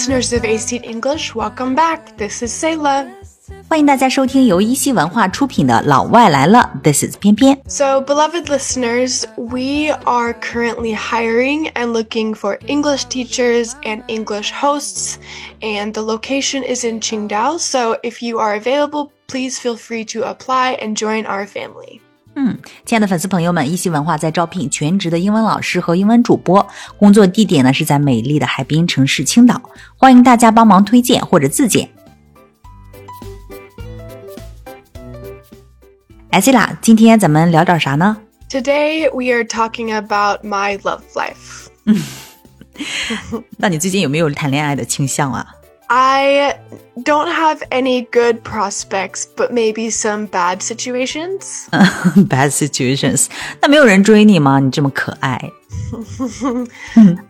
[0.00, 2.16] listeners of AC English, welcome back.
[2.16, 3.06] This is Selah.
[3.68, 7.60] 欢迎大家收听由一席文化出品的《老外来了》，This is 翩翩。
[7.68, 15.16] So, beloved listeners, we are currently hiring and looking for English teachers and English hosts,
[15.60, 17.58] and the location is in Qingdao.
[17.58, 22.00] So, if you are available, please feel free to apply and join our family.
[22.42, 29.60] 嗯，亲爱的粉丝朋友们，一席文化在招聘全职的英文老师和英文主播，工作地点呢是在美丽的海滨城市青岛，
[29.94, 31.86] 欢迎大家帮忙推荐或者自荐。
[36.30, 38.16] 哎，C 啦，今天咱们聊点啥呢
[38.48, 41.66] ？Today, we are talking about my love life.
[41.84, 42.02] 嗯
[43.58, 45.46] 那你最近有没有谈恋爱的倾向啊？
[45.89, 46.57] I
[47.03, 51.67] don't have any good prospects, but maybe some bad situations.
[52.27, 53.27] Bad situations，
[53.61, 54.59] 那没有人追你吗？
[54.59, 55.39] 你这么可爱。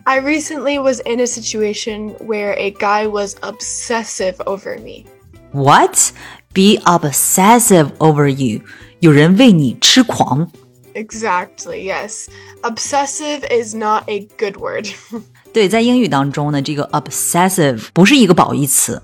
[0.04, 5.04] I recently was in a situation where a guy was obsessive over me.
[5.52, 6.12] What?
[6.54, 8.62] Be obsessive over you？
[9.00, 10.50] 有人为你痴狂。
[10.94, 12.26] Exactly, yes.
[12.62, 14.86] Obsessive is not a good word.
[15.52, 19.02] 对，在英语当中呢，这个 obsessive 不是一个褒义词。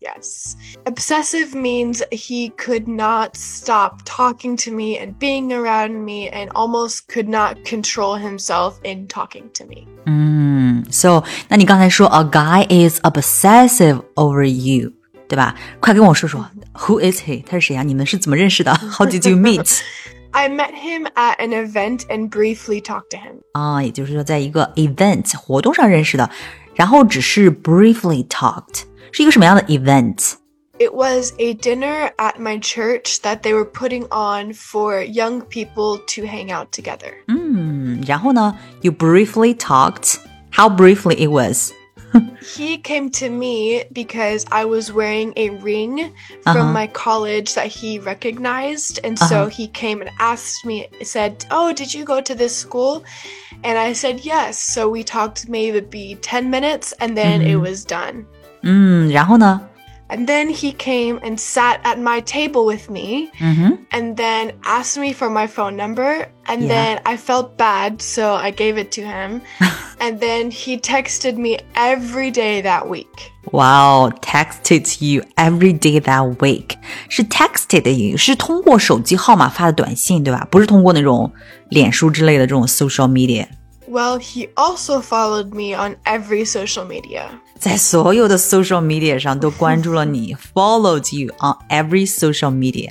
[0.00, 0.54] yes.
[0.84, 7.06] Obsessive means he could not stop talking to me and being around me and almost
[7.08, 9.86] could not control himself in talking to me.
[10.06, 14.92] 嗯，so 那你刚才说 a guy is obsessive over you，
[15.28, 15.54] 对吧？
[15.80, 17.44] 快跟我说说，Who is he？
[17.44, 18.72] 他是谁呀、你们是怎么认识的？
[18.74, 19.80] How did you meet？
[20.32, 23.40] I met him at an event and briefly talked to him.
[23.52, 26.30] 啊，也就是说在一个 event 活动上认识的，
[26.74, 30.34] 然后只是 briefly talked，是一个什么样的 event？
[30.78, 35.98] It was a dinner at my church that they were putting on for young people
[36.14, 37.14] to hang out together.
[37.26, 41.72] 嗯，然后呢，you briefly talked。How briefly it was？
[42.40, 47.98] He came to me because I was wearing a ring from my college that he
[47.98, 49.00] recognized.
[49.04, 53.04] And so he came and asked me, said, Oh, did you go to this school?
[53.62, 54.58] And I said, Yes.
[54.58, 58.24] So we talked maybe 10 minutes and then it was done.
[58.62, 59.60] 嗯，然后呢？
[60.12, 63.28] And then he came and sat at my table with me.
[63.40, 63.78] 嗯哼。
[63.90, 66.68] and then asked me for my phone number and Yeah.
[66.68, 69.42] then I felt bad so I gave it to him
[70.00, 73.06] and then he texted me every day that week.
[73.52, 76.76] Wow, texted you every day that week
[77.10, 80.48] 是 texted 的语，是通过手机号码发的短信，对吧？
[80.50, 81.30] 不是通过那种
[81.68, 83.46] 脸书之类的这种 social media。
[83.86, 87.28] Well, he also followed me on every social media.
[87.58, 92.90] 在所有的 social media 上 都关注了你，followed you on every social media，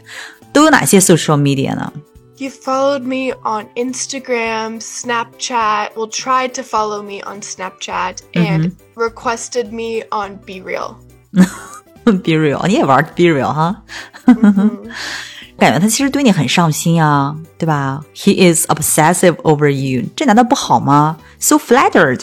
[0.51, 1.93] 都有哪些 social media 呢？
[2.35, 9.71] He followed me on Instagram, Snapchat, well, tried to follow me on Snapchat, and requested
[9.71, 10.95] me on Be Real.
[12.05, 13.83] Be real，你也玩 Be real 哈？
[15.61, 18.03] 感觉他其实对你很上心啊，对吧？
[18.15, 21.17] He is obsessive over you，这难道不好吗？
[21.39, 22.21] So flattered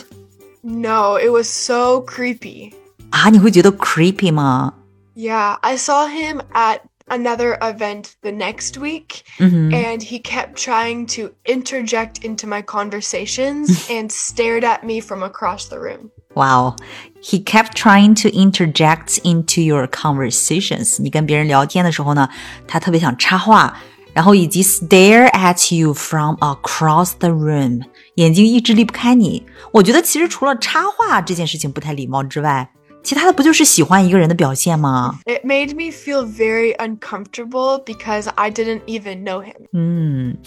[0.63, 2.73] No, it was so creepy.
[3.11, 4.75] 啊，你会觉得 creepy 吗？
[5.15, 11.33] Yeah, I saw him at another event the next week, and he kept trying to
[11.45, 16.11] interject into my conversations and stared at me from across the room.
[16.35, 16.75] Wow,
[17.23, 21.01] he kept trying to interject into your conversations.
[21.01, 22.29] 你跟别人聊天的时候呢，
[22.67, 23.77] 他特别想插话，
[24.13, 27.83] 然后以及 stare at you from across the room，
[28.17, 29.47] 眼睛一直离不开你。
[29.73, 32.69] 我觉得其实除了插话这件事情不太礼貌之外，
[33.05, 35.21] 其他的不就是喜欢一个人的表现吗？
[35.27, 39.67] It made me feel very uncomfortable because I didn't even know him.
[39.73, 40.39] 嗯，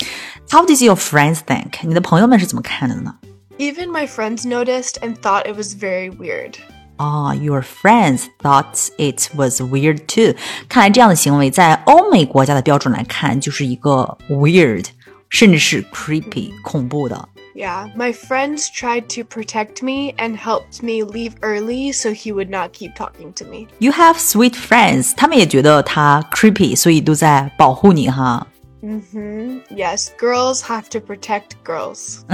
[0.50, 1.88] How did your friends think？
[1.88, 3.16] 你的朋友们是怎么看的呢？
[3.62, 6.56] Even my friends noticed and thought it was very weird.
[6.97, 10.35] 哦、y o u r friends thought it was weird too。
[10.68, 14.85] 看来这样的行为在欧美国家的标准来看，就是一个 weird，
[15.30, 17.30] 甚至是 creepy 恐怖的。
[17.56, 22.49] Yeah, my friends tried to protect me and helped me leave early so he would
[22.49, 23.67] not keep talking to me.
[23.79, 28.46] You have sweet friends，他们也觉得他 creepy，所以都在保护你哈。
[28.82, 32.20] hmm Yes, girls have to protect girls.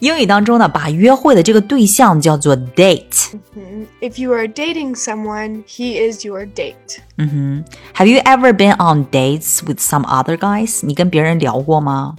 [0.00, 3.30] 英语当中呢，把约会的这个对象叫做 date。
[3.56, 3.86] Mhm.
[4.00, 6.98] If you are dating someone, he is your date.
[7.16, 7.64] 嗯哼，
[7.96, 10.84] Have you ever been on dates with some other guys？
[10.84, 12.16] 你跟别人聊过吗？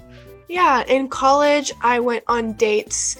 [0.48, 3.16] Yeah, in college, I went on dates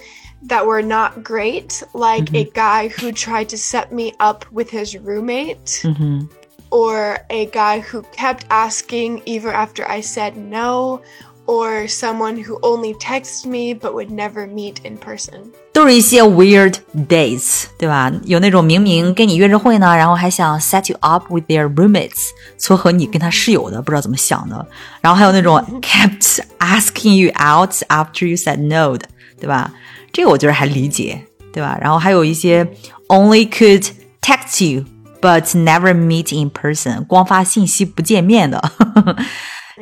[0.48, 4.96] that were not great, like a guy who tried to set me up with his
[5.00, 6.30] roommate, 嗯哼，
[6.70, 11.02] or a guy who kept asking even after I said no,
[11.48, 15.52] or someone who only texts me but would never meet in person.
[15.72, 16.76] 都是一些 weird
[17.08, 18.12] dates，对吧？
[18.24, 24.66] 有那种明明跟你约着会呢，然后还想 set you up with their roommates，撮合你跟他室友的，不知道怎么想的。
[25.02, 29.08] 然后还有那种 kept asking you out after you said no 的，
[29.40, 29.72] 对吧？
[30.14, 31.78] 这个我觉得还理解，对吧？
[31.82, 32.66] 然后还有一些
[33.10, 33.86] only could
[34.22, 34.86] text you
[35.22, 38.62] but never meet in person，光发信息不见面的。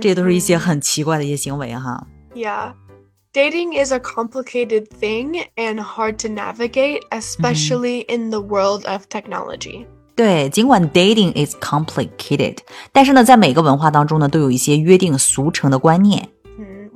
[0.01, 2.07] 这都是一些很奇怪的一些行为哈。
[2.33, 2.73] Yeah.
[3.33, 9.87] Dating is a complicated thing and hard to navigate, especially in the world of technology.
[10.15, 12.57] 对，尽管 dating is complicated，
[12.91, 16.29] 但是呢，在每个文化当中呢，都有一些约定俗成的观念。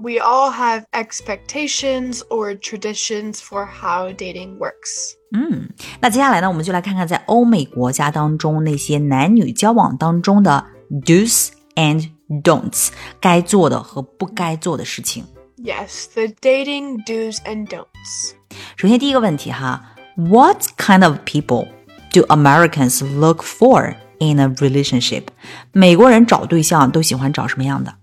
[0.02, 5.14] We all have expectations or traditions for how dating works.
[5.34, 10.64] 嗯，那接下来呢，我们就来看看在欧美国家当中那些男女交往当中的
[11.06, 12.10] do's and
[12.44, 12.90] don'ts，
[13.20, 15.26] 该做的和不该做的事情。
[15.58, 18.34] Yes, the dating do's and don'ts.
[18.76, 21.68] 首先第一个问题哈，What kind of people
[22.14, 25.24] do Americans look for in a relationship？
[25.72, 27.94] 美国人找对象都喜欢找什么样的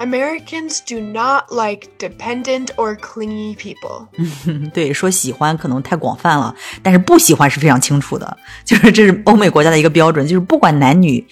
[0.00, 4.08] ？Americans do not like dependent or clingy people.
[4.72, 11.24] 对，说喜欢可能太广泛了，但是不喜欢是非常清楚的，就是这是欧美国家的一个标准，就是不管男女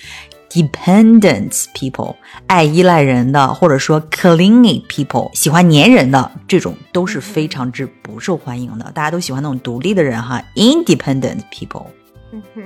[0.50, 2.14] dependent people，
[2.46, 8.90] 爱依赖人的，或者说 clingy people，喜欢粘人的，这种都是非常之不受欢迎的。
[8.92, 11.86] 大家都喜欢那种独立的人哈，independent people。
[12.30, 12.62] 嗯哼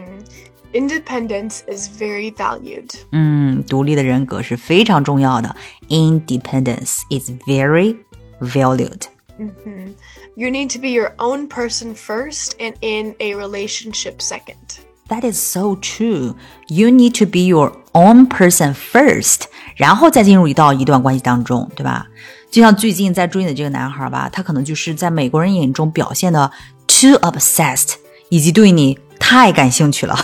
[0.74, 2.90] ，independence is very valued。
[3.12, 5.56] 嗯，独立的人格是非常重要的，
[5.90, 7.98] independence is very
[8.40, 9.04] valued。
[9.40, 9.96] 嗯哼，
[10.36, 16.36] you need to be your own person first and in a relationship second。that is so true.
[16.68, 19.44] You need to be your own person first，
[19.76, 22.08] 然后再进入到一段关系当中，对吧？
[22.50, 26.52] 就像最近在追你的这个男孩吧，他可能就是在美国人眼中表现的
[26.88, 27.96] too obsessed，
[28.30, 30.18] 以及对你太感兴趣了。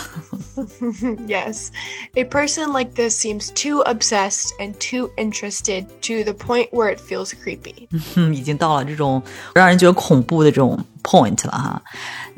[1.27, 1.69] yes,
[2.15, 6.99] a person like this seems too obsessed and too interested to the point where it
[6.99, 7.87] feels creepy.
[8.33, 9.21] 已经到了这种
[9.53, 11.81] 让人觉得恐怖的这种 point 了哈。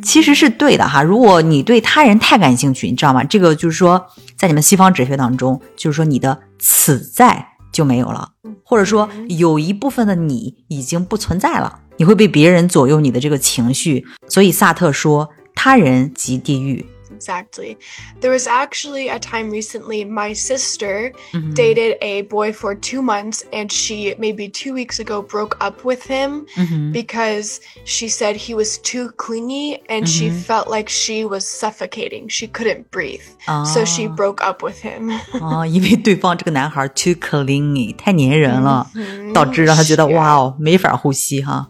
[0.04, 1.04] 其实是对的哈。
[1.04, 3.24] 如果你对他人太感兴趣，你知道吗？
[3.24, 4.06] 这个就是说，
[4.38, 8.30] 在你们西方哲学当中，就是说你的此在就没有了，
[8.64, 14.06] 或者说有一部分的你已经不存在了，你会被别人左右你的这个情绪。
[14.28, 16.86] 所以萨特说，他人即地狱。
[17.21, 17.79] exactly.
[18.21, 21.55] There was actually a time recently, my sister mm-hmm.
[21.55, 26.03] dated a boy for two months, and she maybe two weeks ago broke up with
[26.05, 26.93] him mm-hmm.
[26.93, 30.07] because she said he was too clingy and mm-hmm.
[30.07, 32.29] she felt like she was suffocating.
[32.29, 33.23] She couldn't breathe.
[33.49, 33.65] Oh.
[33.65, 34.15] So she ah.
[34.15, 35.11] broke up with him.
[35.41, 38.91] 啊，因为对方这个男孩 too clingy，太粘人了，
[39.33, 41.69] 导致让他觉得哇哦没法呼吸哈。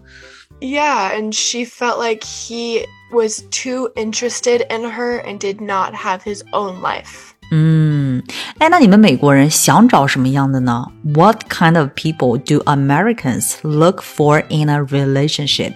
[0.60, 6.22] Yeah, and she felt like he was too interested in her and did not have
[6.22, 7.32] his own life.
[7.52, 8.22] 嗯，
[8.58, 10.86] 哎，那你们美国人想找什么样的呢？
[11.14, 15.74] What kind of people do Americans look for in a relationship?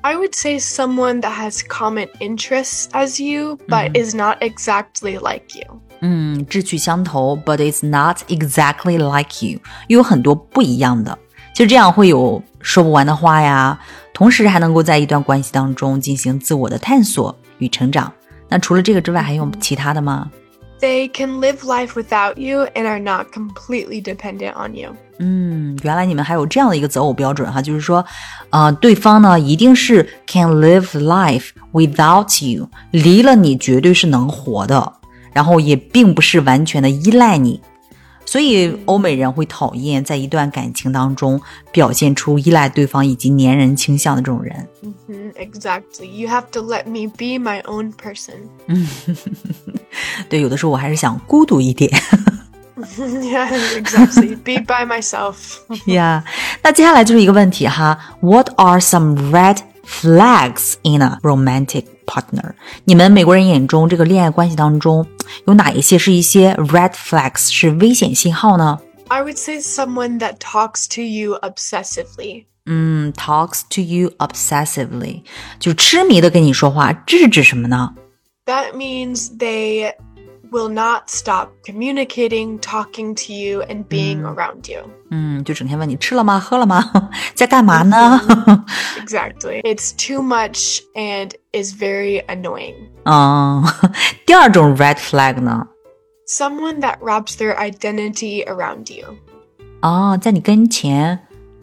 [0.00, 5.56] I would say someone that has common interests as you, but is not exactly like
[5.56, 5.80] you.
[6.00, 11.16] 嗯，志趣相投，but is not exactly like you，又有很多不一样的。
[11.53, 13.79] 其实这样会有说不完的话呀，
[14.13, 18.11] 同时还能够在一段关系当中进行自我的探索与成长。
[18.47, 20.29] 那除了这个之外，还有其他的吗
[20.79, 24.95] ？They can live life without you and are not completely dependent on you。
[25.19, 28.05] 嗯，原来你们还有这样的一个择偶标准哈，就是说，
[28.51, 34.93] 呃，对方呢一定是 can live life without you，离了你绝对是能活的，
[35.33, 37.59] 然后也并不是完全的依赖你。
[38.26, 44.68] 所以欧美人会讨厌在一段感情当中表现出依赖对方以及粘人倾向的这种人。
[44.82, 46.06] 嗯哼，Exactly.
[46.06, 48.48] You have to let me be my own person.
[48.66, 48.86] 嗯，
[50.28, 51.90] 对，有的时候我还是想孤独一点。
[52.96, 54.36] yeah, exactly.
[54.36, 55.34] Be by myself.
[55.86, 56.22] yeah.
[56.62, 62.53] 那接下来就是一个问题哈，What are some red flags in a romantic partner？
[62.85, 65.05] 你们美国人眼中这个恋爱关系当中
[65.45, 72.45] 有哪一些是一些 red flags 是危险信号呢？I would say someone that talks to you obsessively.
[72.65, 75.21] 嗯，talks to you obsessively，
[75.59, 77.93] 就痴迷的跟你说话，这是指什么呢
[78.45, 79.93] ？That means they
[80.50, 84.34] will not stop communicating, talking to you, and being mm.
[84.34, 84.82] around you.
[85.10, 86.38] 嗯，就整天问你吃了吗？
[86.38, 87.10] 喝了吗？
[87.34, 88.20] 在干嘛呢？
[88.98, 89.62] Exactly.
[89.62, 92.74] It's too much and is very annoying.
[93.04, 93.64] 嗯，
[94.26, 95.68] 第二种 red flag 呢？
[96.26, 99.16] Someone that wraps their identity around you.
[99.80, 101.18] 哦，在你跟前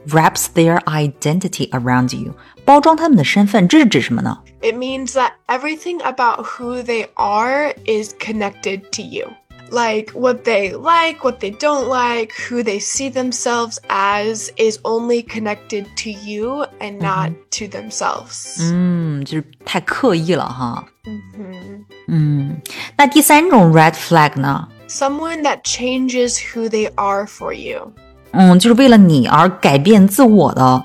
[0.07, 2.33] wraps their identity around you，
[2.65, 4.38] 包装他们的身份，这是指什么呢？
[4.62, 9.27] It means that everything about who they are is connected to you.
[9.71, 15.21] Like what they like, what they don't like, who they see themselves as is only
[15.24, 18.57] connected to you and not to themselves.
[18.59, 20.83] 嗯，就是太刻意了哈。
[21.05, 22.62] 嗯哼，嗯，
[22.98, 24.67] 那第三种 red flag 呢？
[24.88, 27.93] Someone that changes who they are for you.
[28.31, 30.83] 嗯，就是为了你而改变自我的，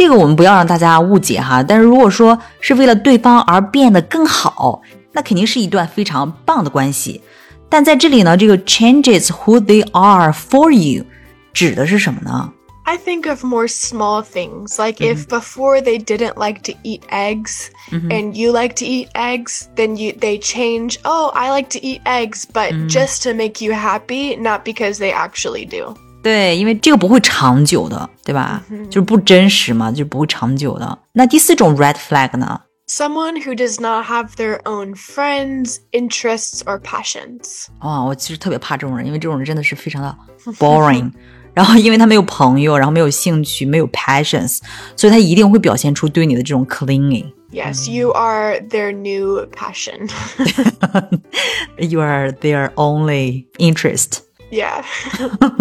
[0.00, 1.62] 这个我们不要让大家误解哈。
[1.62, 4.80] 但是如果说是为了对方而变得更好，
[5.12, 7.22] 那肯定是一段非常棒的关系。
[7.68, 11.04] 但在这里呢，这个 changes who they are for you
[11.52, 12.52] 指的是什么呢？
[12.84, 15.16] I think of more small things, like mm -hmm.
[15.16, 18.10] if before they didn't like to eat eggs mm -hmm.
[18.12, 22.02] and you like to eat eggs, then you they change, oh, I like to eat
[22.04, 22.88] eggs, but mm -hmm.
[22.88, 25.96] just to make you happy, not because they actually do.
[26.22, 28.62] 对，因为这个不会长久的，对吧？
[28.70, 30.98] 嗯、就是不真实嘛，就不会长久的。
[31.12, 32.60] 那第四种 red flag 呢？
[32.88, 37.66] Someone who does not have their own friends, interests, or passions.
[37.80, 40.16] 哦，我其实特别怕这种人，因为这种人真的是非常的
[40.58, 41.10] boring。
[41.52, 44.58] 然后，因为他没有朋友，然后没有兴趣，没有 passions，
[44.94, 50.10] 所以他一定会表现出对你的这种 clinging。Yes, you are their new passion.
[51.78, 54.18] you are their only interest.
[54.50, 54.84] Yeah.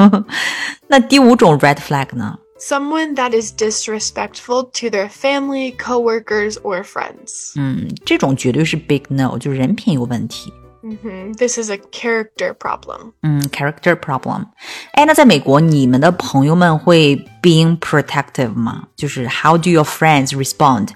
[0.88, 2.38] 那第五种 red flag 呢？
[2.60, 7.54] Someone that is disrespectful to their family, coworkers, or friends.
[7.56, 10.54] 嗯，这种绝对是 big no，就是人品有问题。
[10.82, 11.38] Mm -hmm.
[11.38, 13.14] This is a character problem.
[13.24, 14.46] 嗯，character problem。
[14.94, 18.84] 哎，那在美国，你们的朋友们会 being protective 吗？
[18.96, 20.90] 就是 how do your friends respond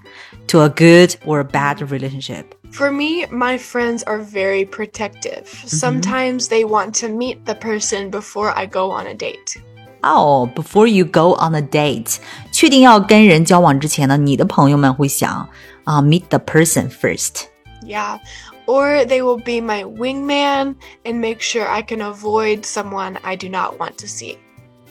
[0.47, 2.45] to a good or a bad relationship?
[2.73, 5.43] For me, my friends are very protective.
[5.43, 5.79] Mm -hmm.
[5.79, 9.59] Sometimes they want to meet the person before I go on a date.
[10.01, 12.17] Oh, before you go on a date，
[12.51, 15.49] 确定要跟人交往之前呢，你的朋友们会想
[15.83, 17.47] 啊、uh,，meet the person first.
[17.85, 18.19] Yeah,
[18.65, 23.49] or they will be my wingman and make sure I can avoid someone I do
[23.49, 24.37] not want to see.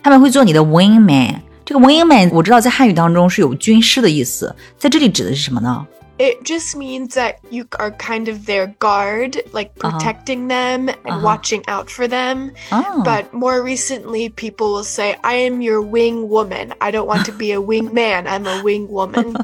[0.02, 1.36] 他们会做你的 wingman。
[1.64, 5.86] 这个 wingman 我知道在汉语当中是有军师的意思，在这里指的是什么呢
[6.18, 9.98] ？it just means that you are kind of their guard, like uh-huh.
[9.98, 10.48] protecting uh-huh.
[10.48, 11.20] them and uh-huh.
[11.22, 12.52] watching out for them.
[12.72, 13.02] Oh.
[13.04, 16.74] But more recently, people will say, I am your wing woman.
[16.80, 19.36] I don't want to be a wing man, I'm a wing woman.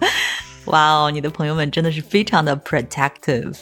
[0.65, 3.59] wow, 你的朋友们真的是非常的 protective.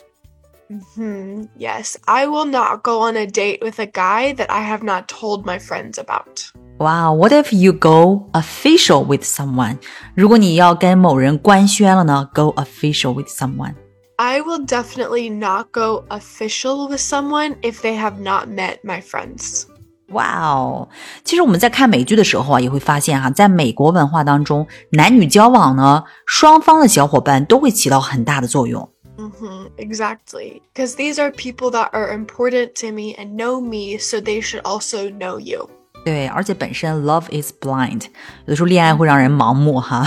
[0.70, 1.46] Mm-hmm.
[1.58, 5.08] Yes, I will not go on a date with a guy that I have not
[5.08, 6.52] told my friends about.
[6.80, 9.78] Wow, what if you go official with someone?
[10.16, 12.30] 如果你要跟某人官宣了呢？
[12.34, 13.76] Go official with someone.
[14.18, 19.64] I will definitely not go official with someone if they have not met my friends.
[20.10, 20.90] 哇哦！
[21.24, 28.88] 其实我们在看美剧的时候啊，也会发现哈，在美国文化当中，男女交往呢，双方的小伙伴都会起到很大的作用。
[29.18, 30.62] Mm-hmm, exactly.
[30.74, 34.62] Because these are people that are important to me and know me, so they should
[34.64, 35.70] also know you.
[36.08, 38.04] 对，而且本身 love is blind，
[38.46, 40.06] 有的时候恋爱会让人盲目哈，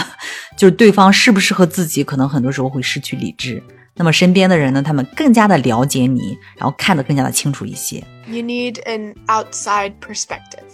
[0.57, 3.63] 就是对方适不适合自己，可能很多时候会失去理智。
[3.95, 8.05] 那么身边的人呢，他们更加的了解你，然后看得更加的清楚一些。
[8.27, 10.65] You need an outside perspective.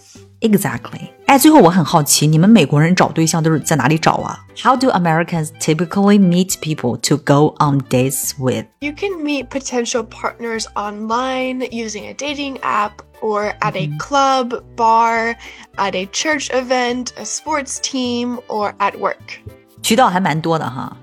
[0.40, 1.10] Exactly.
[1.26, 4.40] 哎，最后我很好奇，你们美国人找对象都是在哪里找啊？
[4.60, 8.66] How do Americans typically meet people to go on dates with?
[8.80, 13.96] You can meet potential partners online using a dating app or at a mm-hmm.
[13.98, 15.36] club, bar,
[15.76, 19.40] at a church event, a sports team, or at work.
[19.82, 20.96] 渠道还蛮多的哈，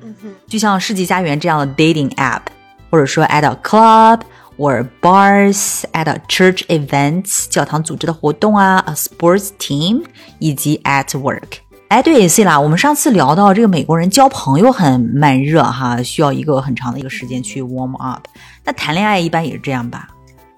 [0.48, 2.44] 就像世纪佳缘这样的 dating app，
[2.90, 4.22] 或者说 at a club
[4.58, 10.06] or bars at a church events 教堂组织的活动啊，a sports team
[10.40, 11.60] 以及 at work。
[11.90, 18.28] 哎，对，C 啦，我们上次聊到这个美国人交朋友很慢热哈，需要一个很长的一个时间去 warm up。
[18.64, 20.08] 那谈恋爱一般也是这样吧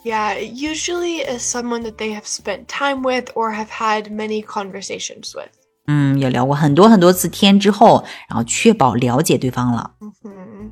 [0.05, 5.33] ？Yeah, usually is someone that they have spent time with or have had many conversations
[5.35, 5.50] with.
[5.88, 9.91] 嗯，也聊过很多很多次天之后，然后确保了解对方了。
[10.00, 10.71] Mm -hmm.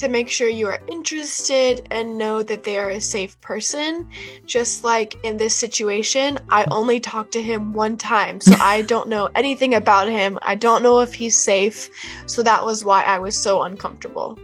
[0.00, 4.06] To make sure you are interested and know that they are a safe person.
[4.46, 9.06] Just like in this situation, I only talked to him one time, so I don't
[9.06, 10.38] know anything about him.
[10.40, 11.88] I don't know if he's safe,
[12.26, 14.36] so that was why I was so uncomfortable.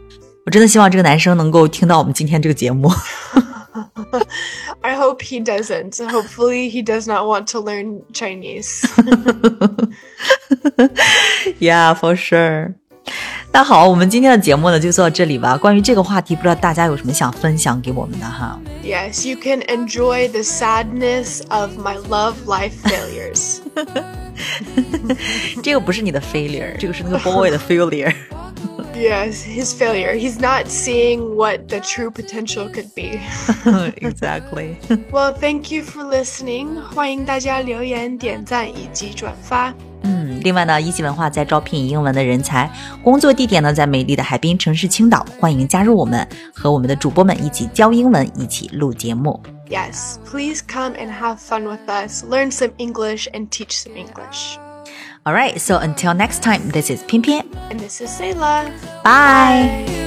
[0.44, 2.90] 我真的希望这个男生能够听到我们今天这个节目。
[4.82, 5.98] I hope he doesn't.
[5.98, 8.84] Hopefully, he does not want to learn Chinese.
[11.58, 12.74] yeah, for sure.
[13.52, 15.56] 那好，我们今天的节目呢就做到这里吧。
[15.56, 18.58] 关于这个话题，不知道大家有什么想分享给我们的哈？
[18.82, 23.60] Yes, you can enjoy the sadness of my love life failures.
[25.62, 28.12] 这个不是你的 failure，这个是那个 boy 的 failure。
[28.99, 30.13] Yes, his failure.
[30.13, 33.21] He's not seeing what the true potential could be.
[34.01, 34.77] exactly.
[35.09, 36.81] well, thank you for listening.
[36.93, 39.73] 欢迎大家留言、点赞以及转发。
[40.01, 42.69] 嗯，另外呢，一席文化在招聘英文的人才，
[43.01, 49.41] 工作地点呢在美丽的海滨城市青岛，欢迎加入我们，和我们的主播们一起教英文，一起录节目。
[49.69, 54.57] Yes, please come and have fun with us, learn some English and teach some English.
[55.25, 57.45] All right, so until next time, this is Pian Pian.
[57.69, 58.73] And this is Selah.
[59.03, 59.85] Bye.
[59.85, 59.99] Bye.